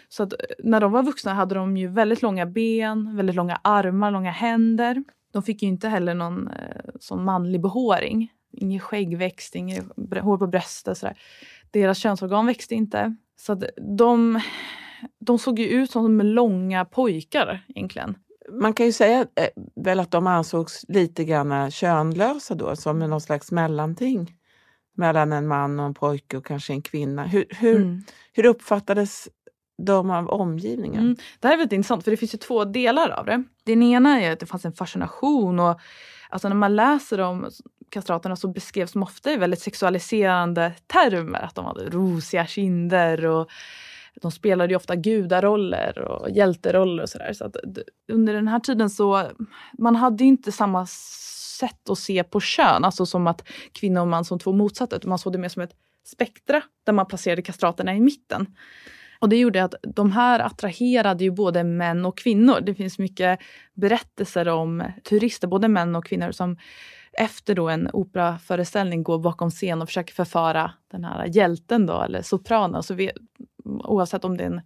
Så 0.09 0.23
att 0.23 0.33
eh, 0.33 0.39
när 0.63 0.81
de 0.81 0.91
var 0.91 1.03
vuxna 1.03 1.33
hade 1.33 1.55
de 1.55 1.77
ju 1.77 1.87
väldigt 1.87 2.21
långa 2.21 2.45
ben, 2.45 3.15
väldigt 3.15 3.35
långa 3.35 3.59
armar, 3.63 4.11
långa 4.11 4.31
händer. 4.31 5.03
De 5.31 5.43
fick 5.43 5.61
ju 5.61 5.67
inte 5.67 5.89
heller 5.89 6.13
någon 6.13 6.47
eh, 6.47 6.81
sån 6.99 7.23
manlig 7.23 7.61
behåring. 7.61 8.31
Ingen 8.51 8.79
skäggväxt, 8.79 9.55
inget 9.55 9.85
hår 10.21 10.37
på 10.37 10.47
bröstet. 10.47 10.97
Sådär. 10.97 11.17
Deras 11.71 11.97
könsorgan 11.97 12.45
växte 12.45 12.75
inte. 12.75 13.15
Så 13.37 13.53
att 13.53 13.63
de 13.97 14.41
de 15.19 15.39
såg 15.39 15.59
ju 15.59 15.65
ut 15.65 15.91
som 15.91 16.21
långa 16.21 16.85
pojkar 16.85 17.65
egentligen. 17.67 18.15
Man 18.51 18.73
kan 18.73 18.85
ju 18.85 18.91
säga 18.91 19.19
eh, 19.19 19.47
väl 19.75 19.99
att 19.99 20.11
de 20.11 20.27
ansågs 20.27 20.85
lite 20.87 21.25
grann 21.25 21.71
könlösa 21.71 22.55
då, 22.55 22.75
som 22.75 22.99
någon 22.99 23.21
slags 23.21 23.51
mellanting 23.51 24.35
mellan 24.99 25.33
en 25.33 25.47
man 25.47 25.79
och 25.79 25.85
en 25.85 25.93
pojke 25.93 26.37
och 26.37 26.45
kanske 26.45 26.73
en 26.73 26.81
kvinna. 26.81 27.23
Hur, 27.23 27.45
hur, 27.49 27.75
mm. 27.75 28.01
hur 28.33 28.45
uppfattades 28.45 29.29
de 29.85 30.11
av 30.11 30.29
omgivningen? 30.29 31.03
Mm. 31.03 31.15
Det 31.39 31.47
här 31.47 31.53
är 31.53 31.57
väldigt 31.57 31.75
intressant 31.75 32.03
för 32.03 32.11
det 32.11 32.17
finns 32.17 32.33
ju 32.33 32.37
två 32.37 32.65
delar 32.65 33.09
av 33.09 33.25
det. 33.25 33.43
Den 33.63 33.83
ena 33.83 34.21
är 34.21 34.31
att 34.31 34.39
det 34.39 34.45
fanns 34.45 34.65
en 34.65 34.73
fascination 34.73 35.59
och 35.59 35.79
alltså 36.29 36.49
när 36.49 36.55
man 36.55 36.75
läser 36.75 37.19
om 37.19 37.49
kastraterna 37.89 38.35
så 38.35 38.47
beskrevs 38.47 38.91
de 38.91 39.03
ofta 39.03 39.31
i 39.31 39.37
väldigt 39.37 39.61
sexualiserande 39.61 40.73
termer. 40.87 41.41
Att 41.41 41.55
de 41.55 41.65
hade 41.65 41.89
rosiga 41.89 42.45
kinder 42.45 43.25
och 43.25 43.49
de 44.21 44.31
spelade 44.31 44.73
ju 44.73 44.75
ofta 44.75 44.95
gudaroller 44.95 45.99
och 45.99 46.29
hjälteroller 46.29 47.03
och 47.03 47.09
sådär. 47.09 47.33
Så 47.33 47.51
under 48.11 48.33
den 48.33 48.47
här 48.47 48.59
tiden 48.59 48.89
så, 48.89 49.23
man 49.77 49.95
hade 49.95 50.23
inte 50.23 50.51
samma 50.51 50.85
sätt 51.59 51.89
att 51.89 51.97
se 51.97 52.23
på 52.23 52.39
kön, 52.39 52.85
alltså 52.85 53.05
som 53.05 53.27
att 53.27 53.47
kvinna 53.71 54.01
och 54.01 54.07
man 54.07 54.25
som 54.25 54.39
två 54.39 54.53
motsatta, 54.53 54.95
utan 54.95 55.09
man 55.09 55.19
såg 55.19 55.33
det 55.33 55.39
mer 55.39 55.49
som 55.49 55.61
ett 55.61 55.73
spektra 56.05 56.61
där 56.85 56.93
man 56.93 57.05
placerade 57.05 57.41
kastraterna 57.41 57.95
i 57.95 57.99
mitten. 57.99 58.55
Och 59.19 59.29
det 59.29 59.37
gjorde 59.37 59.63
att 59.63 59.75
de 59.95 60.11
här 60.11 60.39
attraherade 60.39 61.23
ju 61.23 61.31
både 61.31 61.63
män 61.63 62.05
och 62.05 62.17
kvinnor. 62.17 62.61
Det 62.61 62.73
finns 62.73 62.99
mycket 62.99 63.39
berättelser 63.73 64.47
om 64.47 64.83
turister, 65.03 65.47
både 65.47 65.67
män 65.67 65.95
och 65.95 66.05
kvinnor, 66.05 66.31
som 66.31 66.57
efter 67.19 67.55
då 67.55 67.69
en 67.69 67.89
operaföreställning 67.93 69.03
går 69.03 69.19
bakom 69.19 69.49
scen 69.49 69.81
och 69.81 69.87
försöker 69.87 70.13
förföra 70.13 70.71
den 70.91 71.03
här 71.03 71.25
hjälten 71.25 71.85
då, 71.85 72.01
eller 72.01 72.21
sopranen. 72.21 72.83
Så 72.83 72.93
vi, 72.93 73.11
oavsett 73.65 74.25
om 74.25 74.37
det 74.37 74.43
är 74.43 74.51
en 74.51 74.61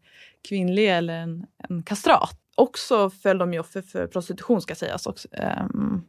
kvinnlig 0.49 0.89
eller 0.89 1.13
en, 1.13 1.45
en 1.69 1.83
kastrat. 1.83 2.39
Också 2.55 3.09
föll 3.09 3.37
de 3.37 3.53
ju 3.53 3.59
offer 3.59 3.81
för 3.81 4.07
prostitution 4.07 4.61
ska 4.61 4.75
sägas. 4.75 5.07
Också. 5.07 5.27
Ehm, 5.31 6.01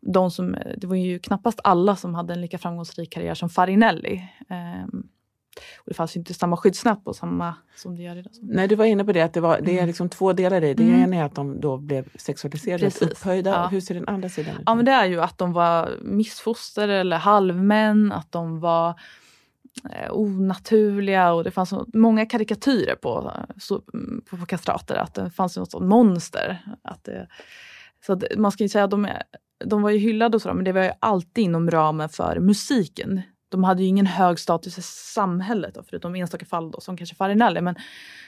de 0.00 0.30
som, 0.30 0.56
det 0.76 0.86
var 0.86 0.96
ju 0.96 1.18
knappast 1.18 1.60
alla 1.64 1.96
som 1.96 2.14
hade 2.14 2.32
en 2.32 2.40
lika 2.40 2.58
framgångsrik 2.58 3.12
karriär 3.12 3.34
som 3.34 3.48
Farinelli. 3.48 4.28
Ehm, 4.48 5.08
och 5.76 5.84
det 5.86 5.94
fanns 5.94 6.16
ju 6.16 6.18
inte 6.18 6.34
samma 6.34 6.56
skyddsnät 6.56 7.04
på 7.04 7.14
samma 7.14 7.54
som 7.76 7.96
det 7.96 8.02
gör 8.02 8.16
idag. 8.16 8.32
Nej, 8.42 8.68
du 8.68 8.74
var 8.74 8.84
inne 8.84 9.04
på 9.04 9.12
det 9.12 9.22
att 9.22 9.32
det, 9.32 9.40
var, 9.40 9.60
det 9.60 9.70
är 9.70 9.76
mm. 9.76 9.86
liksom 9.86 10.08
två 10.08 10.32
delar 10.32 10.64
i 10.64 10.74
det. 10.74 10.82
Mm. 10.82 11.02
ena 11.02 11.16
är 11.16 11.24
att 11.24 11.34
de 11.34 11.60
då 11.60 11.76
blev 11.76 12.08
sexualiserade, 12.14 12.86
och 12.86 13.02
upphöjda. 13.02 13.50
Ja. 13.50 13.66
Hur 13.66 13.80
ser 13.80 13.94
den 13.94 14.08
andra 14.08 14.28
sidan 14.28 14.56
ut? 14.56 14.62
Ja, 14.66 14.74
men 14.74 14.84
det 14.84 14.92
är 14.92 15.06
ju 15.06 15.20
att 15.20 15.38
de 15.38 15.52
var 15.52 15.90
missfoster 16.02 16.88
eller 16.88 17.16
halvmän, 17.16 18.12
att 18.12 18.32
de 18.32 18.60
var 18.60 19.00
eh, 19.90 20.12
onaturliga 20.12 21.32
och 21.32 21.44
det 21.44 21.50
fanns 21.50 21.74
många 21.94 22.26
karikatyrer 22.26 22.94
på, 22.94 23.32
så, 23.58 23.80
på, 24.30 24.36
på 24.36 24.46
kastrater. 24.46 24.94
Att 24.94 25.14
det 25.14 25.30
fanns 25.30 25.56
något 25.56 25.70
sånt 25.70 25.88
monster. 25.88 26.76
Att 26.82 27.04
det, 27.04 27.28
så 28.06 28.12
att 28.12 28.24
man 28.36 28.52
ska 28.52 28.62
ju 28.62 28.68
säga 28.68 28.84
att 28.84 28.90
de, 28.90 29.08
de 29.64 29.82
var 29.82 29.90
ju 29.90 29.98
hyllade 29.98 30.36
och 30.36 30.42
så, 30.42 30.54
men 30.54 30.64
det 30.64 30.72
var 30.72 30.82
ju 30.82 30.90
alltid 31.00 31.44
inom 31.44 31.70
ramen 31.70 32.08
för 32.08 32.40
musiken 32.40 33.22
de 33.48 33.64
hade 33.64 33.82
ju 33.82 33.88
ingen 33.88 34.06
hög 34.06 34.38
status 34.38 34.78
i 34.78 34.82
samhället, 34.82 35.74
då, 35.74 35.82
förutom 35.82 36.14
enstaka 36.14 36.44
fall 36.44 36.70
då, 36.70 36.80
som 36.80 36.96
kanske 36.96 37.16
Farinelli. 37.16 37.60
Men 37.60 37.74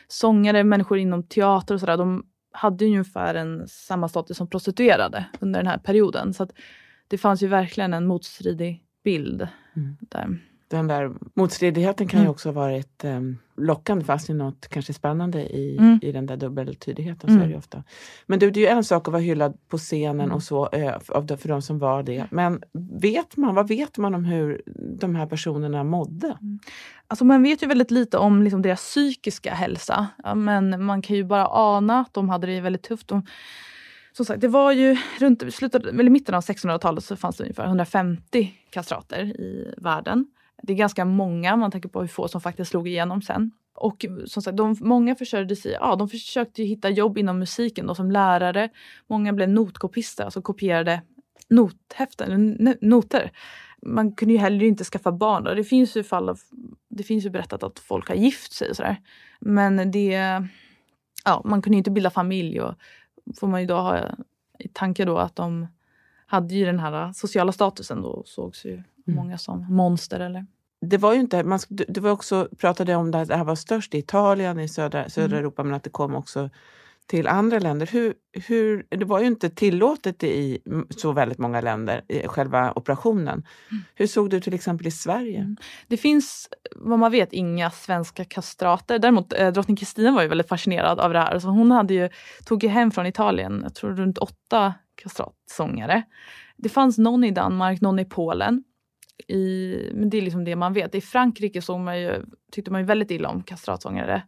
sångare, 0.09 0.65
människor 0.65 0.99
inom 0.99 1.23
teater 1.23 1.75
och 1.75 1.81
sådär, 1.81 1.97
de 1.97 2.27
hade 2.53 2.85
ju 2.85 2.91
ungefär 2.91 3.35
en, 3.35 3.69
samma 3.69 4.09
status 4.09 4.37
som 4.37 4.51
prostituerade 4.51 5.25
under 5.41 5.61
den 5.61 5.67
här 5.67 5.79
perioden. 5.79 6.35
Så 6.35 6.49
det 7.09 7.19
fanns 7.19 7.43
ju 7.43 7.47
verkligen 7.47 7.95
en 7.95 8.07
motstridig 8.07 8.85
bild 9.05 9.49
mm. 9.77 9.97
där 10.01 10.39
den 10.69 10.87
där 10.87 11.13
motstridigheten 11.35 12.09
kan 12.09 12.19
mm. 12.19 12.27
ju 12.27 12.31
också 12.31 12.49
ha 12.49 12.53
varit 12.53 13.05
eh, 13.05 13.21
lockande 13.57 14.05
fast 14.05 14.31
är 14.31 14.35
något 14.35 14.69
kanske 14.69 14.93
spännande 14.93 15.57
i, 15.57 15.77
mm. 15.79 15.99
i 16.03 16.13
den 16.13 16.27
där 16.27 16.37
dubbeltydigheten. 16.37 17.31
Mm. 17.31 17.41
Så 17.41 17.47
är 17.47 17.51
det 17.51 17.59
ofta. 17.59 17.85
Men 18.27 18.39
du, 18.39 18.51
det 18.51 18.61
är 18.61 18.73
ju 18.73 18.77
en 18.77 18.85
sak 18.85 19.09
att 19.09 19.13
vara 19.13 19.23
hyllad 19.23 19.59
på 19.69 19.79
scenen 19.79 20.21
mm. 20.21 20.33
och 20.33 20.43
så 20.43 20.69
eh, 20.73 21.01
för 21.37 21.49
de 21.49 21.63
som 21.63 21.79
var 21.79 22.03
det. 22.03 22.27
Men 22.31 22.63
vet 23.01 23.37
man, 23.37 23.55
vad 23.55 23.69
vet 23.69 23.99
man 23.99 24.15
om 24.15 24.25
hur 24.25 24.63
de 25.01 25.15
här 25.15 25.27
personerna 25.27 25.85
mådde? 25.85 26.27
Mm. 26.27 26.59
Alltså 27.07 27.25
man 27.25 27.43
vet 27.43 27.63
ju 27.63 27.67
väldigt 27.67 27.91
lite 27.91 28.19
om 28.19 28.43
liksom 28.43 28.63
deras 28.63 28.81
psykiska 28.81 29.55
hälsa. 29.55 30.07
Ja, 30.25 30.35
men 30.35 30.85
man 30.85 31.03
kan 31.03 31.17
ju 31.17 31.25
bara 31.25 31.47
ana 31.47 32.01
att 32.01 32.15
de 32.15 32.29
hade 32.29 32.47
det 32.47 32.61
väldigt 32.61 32.83
tufft. 32.83 33.09
De, 33.09 33.27
som 34.13 34.25
sagt, 34.25 34.41
det 34.41 34.49
var 34.49 34.73
ju 34.73 34.97
runt 35.19 35.55
slutet, 35.55 35.87
eller 35.87 36.11
mitten 36.11 36.35
av 36.35 36.43
1600-talet 36.43 37.05
så 37.05 37.17
fanns 37.17 37.37
det 37.37 37.45
ungefär 37.45 37.65
150 37.65 38.53
kastrater 38.71 39.25
i 39.25 39.75
världen. 39.77 40.27
Det 40.63 40.73
är 40.73 40.77
ganska 40.77 41.05
många, 41.05 41.57
man 41.57 41.71
tänker 41.71 41.89
på 41.89 42.01
hur 42.01 42.09
få 42.09 42.29
som 42.29 42.41
faktiskt 42.41 42.71
slog 42.71 42.89
igenom 42.89 43.23
sen. 43.23 43.51
Och 43.75 44.07
som 44.27 44.43
sagt, 44.43 44.57
de, 44.57 44.77
många 44.81 45.15
försörjde 45.15 45.57
sig, 45.57 45.73
ja, 45.73 45.97
de 45.97 46.09
försökte 46.09 46.63
hitta 46.63 46.91
jobb 46.91 47.19
inom 47.19 47.39
musiken 47.39 47.87
då, 47.87 47.95
som 47.95 48.11
lärare. 48.11 48.69
Många 49.07 49.33
blev 49.33 49.49
notkopister, 49.49 50.25
alltså 50.25 50.43
kopierade 50.43 51.03
nothäften, 51.49 52.59
noter. 52.81 53.33
Man 53.83 54.13
kunde 54.13 54.35
ju 54.35 54.41
heller 54.41 54.65
inte 54.65 54.85
skaffa 54.85 55.13
barn. 55.13 55.45
Då. 55.45 55.55
Det 55.55 55.65
finns 55.65 55.97
ju 55.97 56.03
fall 56.03 56.29
av, 56.29 56.41
det 56.89 57.03
finns 57.03 57.25
ju 57.25 57.31
berättat 57.31 57.63
att 57.63 57.79
folk 57.79 58.09
har 58.09 58.15
gift 58.15 58.53
sig 58.53 58.71
och 58.71 58.77
sådär. 58.77 58.97
Men 59.41 59.91
det, 59.91 60.43
ja, 61.25 61.43
man 61.45 61.63
kunde 61.63 61.77
inte 61.79 61.91
bilda 61.91 62.11
familj 62.11 62.61
och 62.61 62.75
får 63.41 63.47
man 63.47 63.61
ju 63.61 63.67
då 63.67 63.77
ha 63.77 63.99
i 64.59 64.69
tanke 64.69 65.05
då 65.05 65.19
att 65.19 65.37
de 65.37 65.67
hade 66.27 66.55
ju 66.55 66.65
den 66.65 66.79
här 66.79 67.13
sociala 67.13 67.53
statusen 67.53 68.03
då 68.03 68.23
sågs 68.27 68.65
ju 68.65 68.83
många 69.15 69.39
som 69.39 69.67
monster. 69.75 70.21
Eller? 70.21 70.47
Det 70.81 70.99
var 70.99 71.15
ju 71.15 71.21
inte, 71.21 71.45
man, 71.45 71.59
det 71.69 72.01
var 72.01 72.11
också, 72.11 72.49
pratade 72.59 72.95
om 72.95 73.15
att 73.15 73.29
det 73.29 73.37
här 73.37 73.45
var 73.45 73.55
störst 73.55 73.95
i 73.95 73.99
Italien, 73.99 74.61
i 74.61 74.69
södra, 74.69 75.09
södra 75.09 75.37
mm. 75.37 75.39
Europa, 75.39 75.65
men 75.65 75.75
att 75.75 75.85
det 75.85 75.91
kom 75.91 76.15
också 76.15 76.51
till 77.09 77.27
andra 77.27 77.59
länder. 77.59 77.89
Hur, 77.93 78.15
hur, 78.33 78.87
det 78.91 79.05
var 79.05 79.21
ju 79.21 79.27
inte 79.27 79.51
tillåtet 79.51 80.25
i 80.25 80.59
så 80.91 81.13
väldigt 81.13 81.39
många 81.39 81.61
länder, 81.61 82.03
själva 82.27 82.73
operationen. 82.73 83.47
Mm. 83.71 83.85
Hur 83.95 84.07
såg 84.07 84.31
det 84.31 84.37
ut 84.37 84.45
till 84.45 84.55
exempel 84.55 84.87
i 84.87 84.91
Sverige? 84.91 85.39
Mm. 85.39 85.57
Det 85.87 85.97
finns, 85.97 86.49
vad 86.77 86.99
man 86.99 87.13
vet, 87.13 87.33
inga 87.33 87.71
svenska 87.71 88.25
kastrater. 88.25 88.99
Däremot 88.99 89.33
eh, 89.33 89.53
drottning 89.53 89.77
Kristina 89.77 90.13
var 90.13 90.23
ju 90.23 90.29
väldigt 90.29 90.49
fascinerad 90.49 91.01
av 91.01 91.13
det 91.13 91.19
här. 91.19 91.39
Så 91.39 91.49
hon 91.49 91.71
hade 91.71 91.95
ju, 91.95 92.09
tog 92.45 92.63
ju 92.63 92.69
hem 92.69 92.91
från 92.91 93.07
Italien, 93.07 93.61
jag 93.63 93.75
tror 93.75 93.95
runt 93.95 94.19
åtta 94.19 94.75
kastratsångare. 94.95 96.03
Det 96.57 96.69
fanns 96.69 96.99
någon 96.99 97.25
i 97.25 97.31
Danmark, 97.31 97.81
någon 97.81 97.99
i 97.99 98.05
Polen 98.05 98.65
i, 99.27 99.77
men 99.95 100.11
det 100.11 100.19
är 100.19 100.23
liksom 100.23 100.45
det 100.45 100.57
man 100.57 100.73
vet. 100.73 100.95
I 100.95 101.01
Frankrike 101.01 101.63
såg 101.63 101.81
man 101.81 102.01
ju, 102.01 102.25
tyckte 102.53 102.71
man 102.71 102.81
ju 102.81 102.87
väldigt 102.87 103.11
illa 103.11 103.29
om 103.29 103.43
kastratsångare. 103.43 104.23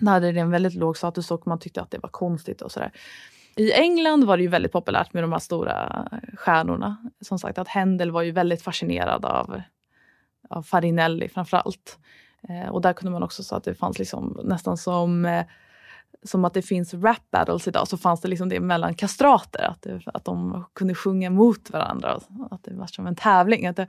Där 0.00 0.12
hade 0.12 0.32
det 0.32 0.40
en 0.40 0.50
väldigt 0.50 0.74
låg 0.74 0.96
status 0.96 1.30
och 1.30 1.46
man 1.46 1.58
tyckte 1.58 1.82
att 1.82 1.90
det 1.90 1.98
var 1.98 2.10
konstigt 2.10 2.62
och 2.62 2.72
sådär. 2.72 2.92
I 3.56 3.72
England 3.72 4.24
var 4.24 4.36
det 4.36 4.42
ju 4.42 4.48
väldigt 4.48 4.72
populärt 4.72 5.12
med 5.12 5.22
de 5.22 5.32
här 5.32 5.38
stora 5.38 6.08
stjärnorna. 6.36 7.10
Som 7.20 7.38
sagt 7.38 7.58
att 7.58 7.68
Händel 7.68 8.10
var 8.10 8.22
ju 8.22 8.30
väldigt 8.30 8.62
fascinerad 8.62 9.24
av, 9.24 9.62
av 10.50 10.62
Farinelli 10.62 11.28
framförallt. 11.28 11.98
Eh, 12.48 12.68
och 12.68 12.80
där 12.80 12.92
kunde 12.92 13.12
man 13.12 13.22
också 13.22 13.42
säga 13.42 13.56
att 13.56 13.64
det 13.64 13.74
fanns 13.74 13.98
liksom 13.98 14.40
nästan 14.44 14.76
som 14.76 15.24
eh, 15.24 15.44
som 16.24 16.44
att 16.44 16.54
det 16.54 16.62
finns 16.62 16.94
rap 16.94 17.30
battles 17.30 17.68
idag 17.68 17.88
så 17.88 17.96
fanns 17.96 18.20
det 18.20 18.28
liksom 18.28 18.48
det 18.48 18.60
mellan 18.60 18.94
kastrater. 18.94 19.62
Att, 19.62 19.82
det, 19.82 20.00
att 20.04 20.24
de 20.24 20.64
kunde 20.74 20.94
sjunga 20.94 21.30
mot 21.30 21.70
varandra. 21.70 22.20
Att 22.50 22.64
det 22.64 22.74
var 22.74 22.86
som 22.86 23.06
en 23.06 23.16
tävling. 23.16 23.66
Att 23.66 23.76
det, 23.76 23.86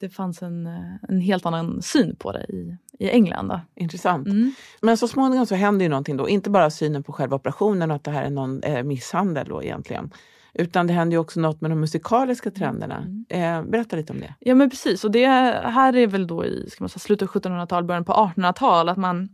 det 0.00 0.08
fanns 0.08 0.42
en, 0.42 0.66
en 1.08 1.20
helt 1.20 1.46
annan 1.46 1.82
syn 1.82 2.16
på 2.16 2.32
det 2.32 2.44
i, 2.44 2.76
i 2.98 3.10
England. 3.10 3.48
Då. 3.48 3.60
Intressant. 3.74 4.26
Mm. 4.26 4.52
Men 4.80 4.96
så 4.96 5.08
småningom 5.08 5.46
så 5.46 5.54
händer 5.54 5.84
ju 5.84 5.88
någonting 5.88 6.16
då. 6.16 6.28
Inte 6.28 6.50
bara 6.50 6.70
synen 6.70 7.02
på 7.02 7.12
själva 7.12 7.36
operationen 7.36 7.90
och 7.90 7.96
att 7.96 8.04
det 8.04 8.10
här 8.10 8.24
är 8.24 8.30
någon 8.30 8.62
eh, 8.62 8.82
misshandel 8.82 9.48
då 9.48 9.62
egentligen. 9.62 10.10
Utan 10.54 10.86
det 10.86 10.92
händer 10.92 11.14
ju 11.14 11.18
också 11.18 11.40
något 11.40 11.60
med 11.60 11.70
de 11.70 11.80
musikaliska 11.80 12.50
trenderna. 12.50 12.96
Mm. 12.96 13.24
Eh, 13.64 13.70
berätta 13.70 13.96
lite 13.96 14.12
om 14.12 14.20
det. 14.20 14.34
Ja 14.40 14.54
men 14.54 14.70
precis. 14.70 15.04
Och 15.04 15.10
det 15.10 15.26
här 15.26 15.96
är 15.96 16.06
väl 16.06 16.26
då 16.26 16.44
i 16.44 16.70
ska 16.70 16.84
man 16.84 16.88
säga, 16.88 17.00
slutet 17.00 17.28
av 17.28 17.42
1700-tal, 17.42 17.84
början 17.84 18.04
på 18.04 18.12
1800-tal. 18.12 18.88
Att 18.88 18.96
man 18.96 19.28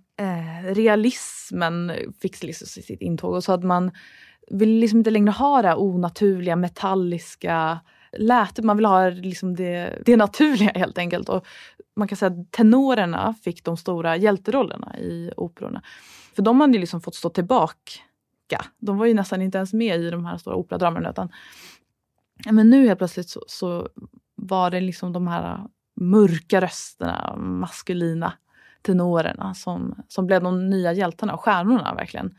realismen 0.75 1.93
fick 2.21 2.43
liksom 2.43 2.67
sitt 2.67 3.01
intåg 3.01 3.35
och 3.35 3.45
så 3.45 3.53
att 3.53 3.65
man 3.65 3.91
vill 4.51 4.79
liksom 4.79 4.99
inte 4.99 5.11
längre 5.11 5.31
ha 5.31 5.63
det 5.63 5.69
här 5.69 5.81
onaturliga, 5.81 6.57
metalliska 6.57 7.81
lätet. 8.13 8.65
Man 8.65 8.77
vill 8.77 8.87
ha 8.87 9.09
liksom 9.09 9.57
det, 9.57 10.03
det 10.05 10.17
naturliga 10.17 10.73
helt 10.75 10.99
enkelt. 10.99 11.29
Och 11.29 11.47
man 11.97 12.09
kan 12.09 12.17
säga 12.17 12.31
att 12.31 12.53
tenorerna 12.53 13.35
fick 13.43 13.65
de 13.65 13.77
stora 13.77 14.17
hjälterollerna 14.17 14.99
i 14.99 15.31
operorna. 15.37 15.83
För 16.35 16.43
de 16.43 16.61
hade 16.61 16.73
ju 16.73 16.81
liksom 16.81 17.01
fått 17.01 17.15
stå 17.15 17.31
tillbaka. 17.31 18.65
De 18.79 18.99
var 18.99 19.07
ju 19.07 19.15
nästan 19.15 19.43
inte 19.43 19.59
ens 19.59 19.73
med 19.73 20.01
i 20.01 20.11
de 20.11 20.25
här 20.25 20.39
stora 20.39 20.57
operadramerna. 20.57 21.11
Utan, 21.11 21.33
men 22.51 22.71
nu 22.71 22.87
helt 22.87 22.99
plötsligt 22.99 23.29
så, 23.29 23.45
så 23.47 23.89
var 24.35 24.71
det 24.71 24.81
liksom 24.81 25.13
de 25.13 25.27
här 25.27 25.61
mörka 26.01 26.61
rösterna, 26.61 27.37
maskulina 27.37 28.33
tenorerna 28.87 29.55
som, 29.55 29.95
som 30.09 30.27
blev 30.27 30.43
de 30.43 30.71
nya 30.71 30.93
hjältarna 30.93 31.35
och 31.35 31.41
stjärnorna 31.41 31.95
verkligen. 31.95 32.35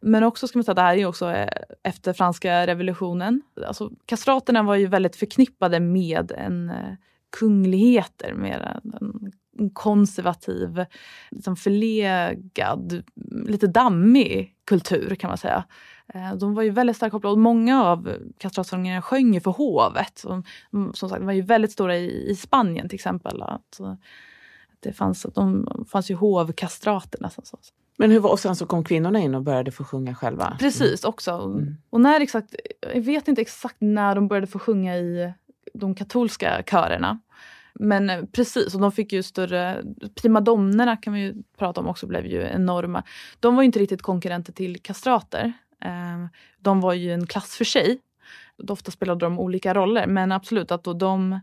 Men 0.00 0.22
också 0.22 0.48
ska 0.48 0.58
man 0.58 0.64
säga 0.64 0.72
att 0.72 0.76
det 0.76 0.82
här 0.82 0.96
är 0.96 1.06
också 1.06 1.30
eh, 1.30 1.48
efter 1.82 2.12
franska 2.12 2.66
revolutionen. 2.66 3.42
Alltså, 3.66 3.90
kastraterna 4.06 4.62
var 4.62 4.74
ju 4.74 4.86
väldigt 4.86 5.16
förknippade 5.16 5.80
med 5.80 6.32
en 6.32 6.70
eh, 6.70 6.94
kungligheter, 7.38 8.34
med 8.34 8.80
en, 8.84 9.32
en 9.58 9.70
konservativ, 9.70 10.84
liksom 11.30 11.56
förlegad, 11.56 13.02
lite 13.46 13.66
dammig 13.66 14.54
kultur 14.64 15.14
kan 15.14 15.28
man 15.28 15.38
säga. 15.38 15.64
Eh, 16.14 16.34
de 16.34 16.54
var 16.54 16.62
ju 16.62 16.70
väldigt 16.70 16.96
starkt 16.96 17.12
kopplade 17.12 17.32
och 17.32 17.38
många 17.38 17.84
av 17.84 18.12
kastratsångerna 18.38 19.02
sjöng 19.02 19.34
ju 19.34 19.40
för 19.40 19.50
hovet. 19.50 20.18
Som, 20.18 20.44
som 20.94 21.08
sagt, 21.08 21.20
de 21.20 21.26
var 21.26 21.32
ju 21.32 21.42
väldigt 21.42 21.72
stora 21.72 21.96
i, 21.96 22.30
i 22.30 22.36
Spanien 22.36 22.88
till 22.88 22.96
exempel. 22.96 23.42
Att, 23.42 23.80
det 24.80 24.92
fanns, 24.92 25.26
de 25.34 25.66
fanns 25.90 26.10
ju 26.10 26.14
hovkastraterna. 26.14 27.30
Så, 27.30 27.42
så. 27.44 27.56
Men 27.98 28.10
hur 28.10 28.20
var, 28.20 28.30
och 28.30 28.40
sen 28.40 28.56
så 28.56 28.66
kom 28.66 28.84
kvinnorna 28.84 29.18
in 29.18 29.34
och 29.34 29.42
började 29.42 29.70
få 29.70 29.84
sjunga 29.84 30.14
själva? 30.14 30.56
Precis, 30.60 31.04
mm. 31.04 31.08
också. 31.08 31.30
Mm. 31.30 31.76
Och 31.90 32.00
när 32.00 32.20
exakt, 32.20 32.54
jag 32.94 33.00
vet 33.00 33.28
inte 33.28 33.40
exakt 33.40 33.76
när 33.78 34.14
de 34.14 34.28
började 34.28 34.46
få 34.46 34.58
sjunga 34.58 34.96
i 34.96 35.32
de 35.74 35.94
katolska 35.94 36.62
körerna. 36.66 37.20
men 37.74 38.26
precis, 38.32 38.74
och 38.74 38.80
de 38.80 38.92
fick 38.92 39.12
ju 39.12 39.22
större... 39.22 39.84
Primadonnerna 40.14 40.96
kan 40.96 41.12
vi 41.12 41.20
ju 41.20 41.34
prata 41.58 41.80
om 41.80 41.86
också, 41.86 42.06
blev 42.06 42.26
ju 42.26 42.42
enorma. 42.42 43.02
De 43.40 43.56
var 43.56 43.62
inte 43.62 43.78
riktigt 43.78 44.02
konkurrenter 44.02 44.52
till 44.52 44.82
kastrater. 44.82 45.52
Eh, 45.84 46.26
de 46.58 46.80
var 46.80 46.92
ju 46.92 47.12
en 47.12 47.26
klass 47.26 47.56
för 47.56 47.64
sig. 47.64 47.98
Ofta 48.68 48.90
spelade 48.90 49.26
de 49.26 49.38
olika 49.38 49.74
roller, 49.74 50.06
men 50.06 50.32
absolut 50.32 50.70
att 50.70 50.84
då 50.84 50.92
de 50.92 51.40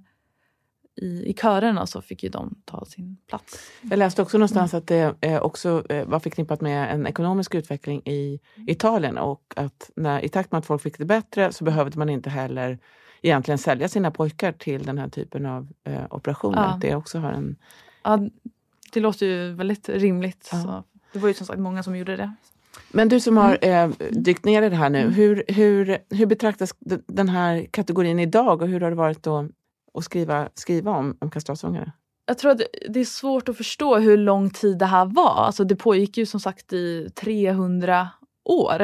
i, 0.96 1.30
i 1.30 1.34
körerna 1.34 1.88
så 1.88 2.02
fick 2.02 2.24
ju 2.24 2.30
de 2.30 2.56
ta 2.66 2.86
sin 2.86 3.18
plats. 3.28 3.72
Jag 3.82 4.00
läste 4.00 4.22
också 4.22 4.38
någonstans 4.38 4.74
att 4.74 4.88
det 4.88 5.16
eh, 5.22 5.42
också 5.42 5.84
var 6.06 6.20
förknippat 6.20 6.62
med 6.62 6.94
en 6.94 7.08
ekonomisk 7.08 7.56
utveckling 7.56 8.02
i 8.06 8.40
Italien 8.68 9.18
och 9.18 9.54
att 9.56 9.92
när, 9.96 10.26
i 10.26 10.30
takt 10.30 10.52
med 10.52 10.60
att 10.60 10.66
folk 10.66 10.82
fick 10.82 10.98
det 10.98 11.06
bättre 11.06 11.52
så 11.52 11.64
behövde 11.64 11.98
man 11.98 12.10
inte 12.10 12.30
heller 12.30 12.80
egentligen 13.22 13.58
sälja 13.58 13.88
sina 13.88 14.12
pojkar 14.12 14.52
till 14.52 14.84
den 14.84 14.98
här 14.98 15.10
typen 15.10 15.46
av 15.46 15.68
eh, 15.84 16.04
operationer. 16.10 16.64
Ja. 16.64 16.78
Det 16.82 16.96
också 16.96 17.20
har 17.20 17.32
en... 17.32 17.56
Ja, 18.04 18.20
det 18.94 19.00
låter 19.00 19.26
ju 19.26 19.54
väldigt 19.54 19.90
rimligt. 19.90 20.50
Ja. 20.52 20.84
det 21.14 21.20
var 21.20 21.28
ju 21.28 21.34
som 21.34 21.48
sagt 21.48 21.60
många 21.60 21.84
som 21.84 21.98
gjorde 21.98 22.16
det. 22.16 22.36
Men 22.92 23.10
du 23.10 23.20
som 23.20 23.38
har 23.38 23.58
mm. 23.62 23.94
eh, 24.00 24.08
dykt 24.12 24.46
ner 24.46 24.62
i 24.62 24.70
det 24.70 24.76
här 24.76 24.90
nu, 24.90 25.02
mm. 25.02 25.14
hur, 25.14 25.44
hur, 25.48 25.98
hur 26.10 26.26
betraktas 26.26 26.76
den 27.08 27.30
här 27.30 27.68
kategorin 27.72 28.20
idag 28.20 28.62
och 28.62 28.68
hur 28.68 28.82
har 28.82 28.90
det 28.90 28.96
varit 28.96 29.24
då 29.24 29.48
att 29.94 30.04
skriva, 30.04 30.50
skriva 30.56 30.92
om, 30.92 31.18
om 31.20 31.32
kastratsångare? 31.32 31.92
Jag 32.26 32.38
tror 32.38 32.52
att 32.52 32.62
det 32.90 33.00
är 33.00 33.06
svårt 33.06 33.50
att 33.50 33.58
förstå 33.58 33.98
hur 34.00 34.18
lång 34.18 34.50
tid 34.50 34.78
det 34.78 34.86
här 34.86 35.06
var. 35.06 35.46
Alltså 35.46 35.64
det 35.64 35.76
pågick 35.76 36.18
ju 36.18 36.26
som 36.26 36.40
sagt 36.40 36.74
i 36.74 37.10
300 37.16 38.10
år. 38.44 38.82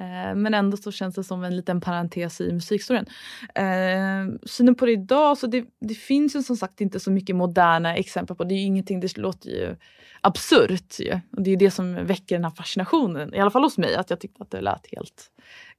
Eh, 0.00 0.34
men 0.34 0.54
ändå 0.54 0.76
så 0.76 0.92
känns 0.92 1.14
det 1.14 1.24
som 1.24 1.44
en 1.44 1.56
liten 1.56 1.80
parentes 1.80 2.40
i 2.40 2.52
musikhistorien. 2.52 3.06
Eh, 3.54 4.38
synen 4.46 4.74
på 4.74 4.86
det 4.86 4.92
idag, 4.92 5.38
så 5.38 5.46
det, 5.46 5.64
det, 5.80 5.94
finns 5.94 6.36
ju 6.36 6.42
som 6.42 6.56
sagt 6.56 6.80
inte 6.80 7.00
så 7.00 7.10
mycket 7.10 7.36
moderna 7.36 7.96
exempel 7.96 8.36
på 8.36 8.44
det. 8.44 8.54
är 8.54 8.64
ingenting, 8.64 9.00
det 9.00 9.16
låter 9.16 9.50
ju 9.50 9.76
absurt. 10.20 11.00
Ju. 11.00 11.20
Och 11.36 11.42
det 11.42 11.50
är 11.50 11.56
det 11.56 11.70
som 11.70 12.06
väcker 12.06 12.34
den 12.34 12.44
här 12.44 12.50
fascinationen, 12.50 13.34
i 13.34 13.38
alla 13.38 13.50
fall 13.50 13.62
hos 13.62 13.78
mig, 13.78 13.94
att 13.94 14.10
jag 14.10 14.20
tyckte 14.20 14.42
att 14.42 14.50
det 14.50 14.60
lät 14.60 14.86
helt 14.96 15.30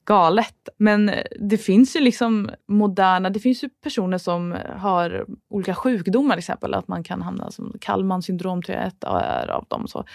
galet. 0.08 0.70
Men 0.78 1.12
det 1.40 1.58
finns 1.58 1.96
ju 1.96 2.00
liksom 2.00 2.50
moderna, 2.68 3.30
det 3.30 3.40
finns 3.40 3.64
ju 3.64 3.70
personer 3.70 4.18
som 4.18 4.56
har 4.78 5.26
olika 5.50 5.76
sjukdomar 5.76 6.36
till 6.36 6.40
exempel. 6.40 6.74
Att 6.74 6.88
man 6.88 7.04
kan 7.04 7.22
hamna 7.22 7.52
som 7.52 7.74
Kallmans 7.82 8.26
syndrom 8.26 8.64
tror 8.64 8.78
jag 8.78 8.88
ett 8.88 9.04
är 9.04 9.48
av 9.48 9.66
dem. 9.68 9.88
Så, 9.88 10.06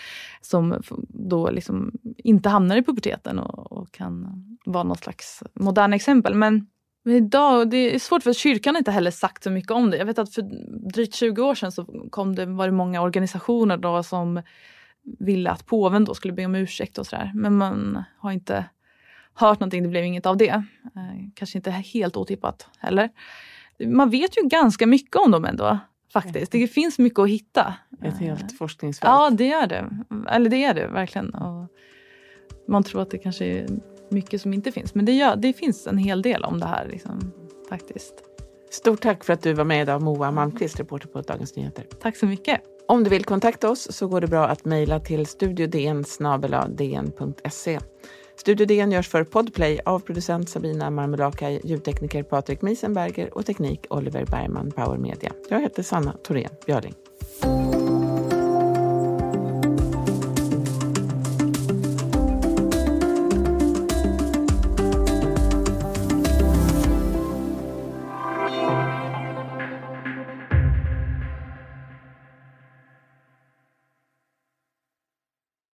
som 0.40 0.82
då 1.08 1.50
liksom 1.50 1.92
inte 2.16 2.48
hamnar 2.48 2.76
i 2.76 2.82
puberteten 2.82 3.38
och, 3.38 3.72
och 3.72 3.92
kan 3.92 4.26
vara 4.64 4.84
något 4.84 5.00
slags 5.00 5.42
moderna 5.54 5.96
exempel. 5.96 6.34
Men 6.34 6.66
men 7.04 7.14
idag, 7.14 7.70
det 7.70 7.94
är 7.94 7.98
svårt 7.98 8.22
för 8.22 8.32
kyrkan 8.32 8.74
har 8.74 8.78
inte 8.78 8.90
heller 8.90 9.10
sagt 9.10 9.42
så 9.42 9.50
mycket 9.50 9.70
om 9.70 9.90
det. 9.90 9.96
Jag 9.96 10.06
vet 10.06 10.18
att 10.18 10.34
för 10.34 10.42
drygt 10.92 11.14
20 11.14 11.42
år 11.42 11.54
sedan 11.54 11.72
så 11.72 11.84
kom 12.10 12.34
det, 12.34 12.46
var 12.46 12.66
det 12.66 12.72
många 12.72 13.02
organisationer 13.02 13.76
då 13.76 14.02
som 14.02 14.42
ville 15.18 15.50
att 15.50 15.66
påven 15.66 16.04
då 16.04 16.14
skulle 16.14 16.34
be 16.34 16.46
om 16.46 16.54
ursäkt 16.54 16.98
och 16.98 17.06
sådär. 17.06 17.32
Men 17.34 17.56
man 17.56 18.04
har 18.18 18.32
inte 18.32 18.64
hört 19.34 19.60
någonting, 19.60 19.82
det 19.82 19.88
blev 19.88 20.04
inget 20.04 20.26
av 20.26 20.36
det. 20.36 20.48
Eh, 20.48 20.62
kanske 21.34 21.58
inte 21.58 21.70
helt 21.70 22.16
otippat 22.16 22.66
heller. 22.78 23.10
Man 23.86 24.10
vet 24.10 24.36
ju 24.36 24.48
ganska 24.48 24.86
mycket 24.86 25.16
om 25.16 25.30
dem 25.30 25.44
ändå. 25.44 25.78
Faktiskt. 26.12 26.52
Det 26.52 26.68
finns 26.68 26.98
mycket 26.98 27.18
att 27.18 27.28
hitta. 27.28 27.74
Ett 28.02 28.18
helt 28.18 28.42
eh, 28.42 28.56
forskningsfält. 28.58 29.10
Ja, 29.10 29.30
det 29.30 29.46
gör 29.46 29.66
det. 29.66 29.90
Eller 30.28 30.50
det 30.50 30.64
är 30.64 30.74
det 30.74 30.86
verkligen. 30.86 31.34
Och 31.34 31.68
man 32.68 32.82
tror 32.82 33.02
att 33.02 33.10
det 33.10 33.18
kanske 33.18 33.44
är 33.44 33.66
mycket 34.08 34.42
som 34.42 34.54
inte 34.54 34.72
finns. 34.72 34.94
Men 34.94 35.04
det, 35.04 35.12
gör, 35.12 35.36
det 35.36 35.52
finns 35.52 35.86
en 35.86 35.98
hel 35.98 36.22
del 36.22 36.44
om 36.44 36.60
det 36.60 36.66
här 36.66 36.88
liksom, 36.88 37.32
faktiskt. 37.68 38.14
Stort 38.70 39.00
tack 39.00 39.24
för 39.24 39.32
att 39.32 39.42
du 39.42 39.52
var 39.52 39.64
med 39.64 39.82
idag, 39.82 40.02
Moa 40.02 40.30
Malmqvist, 40.30 40.80
reporter 40.80 41.08
på 41.08 41.20
Dagens 41.20 41.56
Nyheter. 41.56 41.84
Tack 42.00 42.16
så 42.16 42.26
mycket. 42.26 42.60
Om 42.88 43.04
du 43.04 43.10
vill 43.10 43.24
kontakta 43.24 43.70
oss 43.70 43.92
så 43.92 44.06
går 44.08 44.20
det 44.20 44.26
bra 44.26 44.46
att 44.48 44.64
mejla 44.64 45.00
till 45.00 45.26
studiodn 45.26 46.04
Studio 48.42 48.66
DN 48.66 48.92
görs 48.92 49.08
för 49.08 49.24
Podplay 49.24 49.80
av 49.84 49.98
producent 49.98 50.48
Sabina 50.48 50.90
Marmelakai, 50.90 51.60
ljudtekniker 51.64 52.22
Patrik 52.22 52.62
Miesenberger 52.62 53.34
och 53.34 53.46
teknik 53.46 53.86
Oliver 53.90 54.24
Bergman, 54.24 54.70
Power 54.70 54.98
Media. 54.98 55.32
Jag 55.48 55.60
heter 55.60 55.82
Sanna 55.82 56.12
Thorén 56.22 56.50
Björling. 56.66 56.94